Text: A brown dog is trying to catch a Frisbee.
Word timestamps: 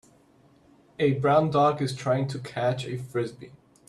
A 0.97 1.13
brown 1.19 1.51
dog 1.51 1.79
is 1.79 1.95
trying 1.95 2.27
to 2.29 2.39
catch 2.39 2.85
a 2.87 2.97
Frisbee. 2.97 3.51